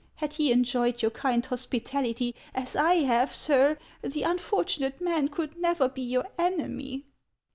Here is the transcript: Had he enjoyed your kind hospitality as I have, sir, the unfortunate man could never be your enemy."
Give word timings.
Had 0.15 0.33
he 0.33 0.51
enjoyed 0.51 1.03
your 1.03 1.11
kind 1.11 1.45
hospitality 1.45 2.33
as 2.55 2.75
I 2.75 2.93
have, 3.03 3.35
sir, 3.35 3.77
the 4.01 4.23
unfortunate 4.23 4.99
man 4.99 5.27
could 5.27 5.59
never 5.59 5.87
be 5.87 6.01
your 6.01 6.25
enemy." 6.39 7.05